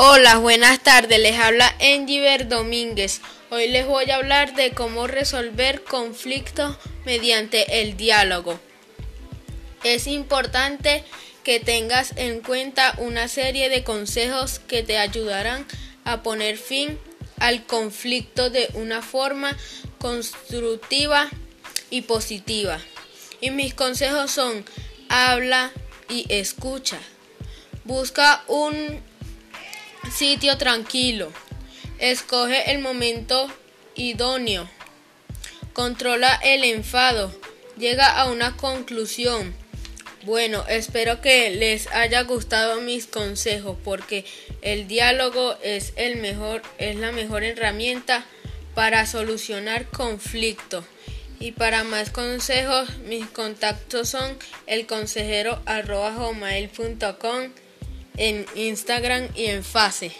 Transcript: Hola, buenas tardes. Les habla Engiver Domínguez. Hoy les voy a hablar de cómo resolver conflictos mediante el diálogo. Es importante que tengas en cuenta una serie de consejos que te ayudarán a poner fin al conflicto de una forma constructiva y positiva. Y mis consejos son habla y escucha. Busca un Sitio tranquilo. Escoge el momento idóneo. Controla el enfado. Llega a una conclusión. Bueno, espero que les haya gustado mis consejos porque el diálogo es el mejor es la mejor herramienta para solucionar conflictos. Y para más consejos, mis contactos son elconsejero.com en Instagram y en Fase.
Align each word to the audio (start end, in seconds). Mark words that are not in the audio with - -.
Hola, 0.00 0.38
buenas 0.38 0.78
tardes. 0.78 1.18
Les 1.18 1.40
habla 1.40 1.74
Engiver 1.80 2.46
Domínguez. 2.46 3.20
Hoy 3.50 3.66
les 3.66 3.84
voy 3.84 4.08
a 4.12 4.14
hablar 4.14 4.54
de 4.54 4.70
cómo 4.70 5.08
resolver 5.08 5.82
conflictos 5.82 6.76
mediante 7.04 7.80
el 7.82 7.96
diálogo. 7.96 8.60
Es 9.82 10.06
importante 10.06 11.02
que 11.42 11.58
tengas 11.58 12.12
en 12.14 12.42
cuenta 12.42 12.94
una 12.98 13.26
serie 13.26 13.70
de 13.70 13.82
consejos 13.82 14.60
que 14.60 14.84
te 14.84 14.98
ayudarán 14.98 15.66
a 16.04 16.22
poner 16.22 16.58
fin 16.58 16.96
al 17.40 17.66
conflicto 17.66 18.50
de 18.50 18.68
una 18.74 19.02
forma 19.02 19.56
constructiva 19.98 21.28
y 21.90 22.02
positiva. 22.02 22.78
Y 23.40 23.50
mis 23.50 23.74
consejos 23.74 24.30
son 24.30 24.64
habla 25.08 25.72
y 26.08 26.24
escucha. 26.28 27.00
Busca 27.82 28.44
un 28.46 29.02
Sitio 30.12 30.56
tranquilo. 30.56 31.32
Escoge 31.98 32.70
el 32.70 32.78
momento 32.78 33.48
idóneo. 33.94 34.68
Controla 35.72 36.38
el 36.42 36.64
enfado. 36.64 37.32
Llega 37.76 38.08
a 38.08 38.30
una 38.30 38.56
conclusión. 38.56 39.54
Bueno, 40.24 40.64
espero 40.68 41.20
que 41.20 41.50
les 41.50 41.86
haya 41.88 42.22
gustado 42.22 42.80
mis 42.80 43.06
consejos 43.06 43.76
porque 43.84 44.24
el 44.62 44.88
diálogo 44.88 45.56
es 45.62 45.92
el 45.96 46.16
mejor 46.16 46.62
es 46.78 46.96
la 46.96 47.12
mejor 47.12 47.44
herramienta 47.44 48.24
para 48.74 49.06
solucionar 49.06 49.86
conflictos. 49.86 50.84
Y 51.40 51.52
para 51.52 51.84
más 51.84 52.10
consejos, 52.10 52.88
mis 53.06 53.26
contactos 53.26 54.08
son 54.08 54.36
elconsejero.com 54.66 57.52
en 58.18 58.44
Instagram 58.54 59.28
y 59.34 59.46
en 59.46 59.64
Fase. 59.64 60.12